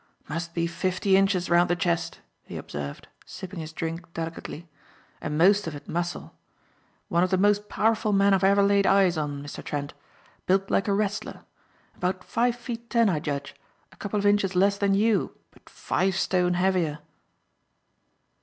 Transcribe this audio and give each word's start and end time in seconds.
"Must 0.27 0.55
be 0.55 0.65
fifty 0.65 1.15
inches 1.15 1.47
round 1.47 1.69
the 1.69 1.75
chest," 1.75 2.21
he 2.45 2.57
observed, 2.57 3.07
sipping 3.23 3.59
his 3.59 3.71
drink 3.71 4.11
delicately, 4.15 4.67
"and 5.21 5.37
most 5.37 5.67
of 5.67 5.75
it 5.75 5.87
muscle. 5.87 6.33
One 7.07 7.23
of 7.23 7.29
the 7.29 7.37
most 7.37 7.69
powerful 7.69 8.11
men 8.11 8.33
I've 8.33 8.43
ever 8.43 8.63
laid 8.63 8.87
eyes 8.87 9.15
on, 9.15 9.43
Mr. 9.43 9.63
Trent. 9.63 9.93
Built 10.47 10.71
like 10.71 10.87
a 10.87 10.93
wrestler. 10.95 11.41
About 11.95 12.23
five 12.23 12.55
feet 12.55 12.89
ten 12.89 13.09
I 13.09 13.19
judge, 13.19 13.53
a 13.91 13.95
couple 13.95 14.17
of 14.17 14.25
inches 14.25 14.55
less 14.55 14.75
than 14.79 14.95
you 14.95 15.37
but 15.51 15.69
five 15.69 16.15
stone 16.15 16.55
heavier." 16.55 16.97